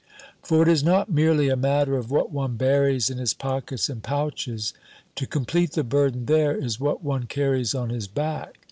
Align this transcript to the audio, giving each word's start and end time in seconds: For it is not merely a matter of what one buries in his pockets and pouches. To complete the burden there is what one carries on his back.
For 0.41 0.63
it 0.63 0.67
is 0.67 0.83
not 0.83 1.11
merely 1.11 1.47
a 1.49 1.55
matter 1.55 1.95
of 1.95 2.09
what 2.09 2.31
one 2.31 2.55
buries 2.55 3.11
in 3.11 3.19
his 3.19 3.35
pockets 3.35 3.87
and 3.87 4.01
pouches. 4.01 4.73
To 5.17 5.27
complete 5.27 5.73
the 5.73 5.83
burden 5.83 6.25
there 6.25 6.57
is 6.57 6.79
what 6.79 7.03
one 7.03 7.27
carries 7.27 7.75
on 7.75 7.91
his 7.91 8.07
back. 8.07 8.57